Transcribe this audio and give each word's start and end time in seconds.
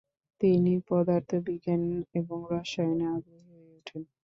তিনি 0.41 0.73
পদার্থবিজ্ঞান 0.87 1.83
এবং 2.13 2.37
রসায়নে 2.51 3.05
আগ্রহী 3.15 3.41
হয়ে 3.49 3.69
উঠেন। 3.77 4.01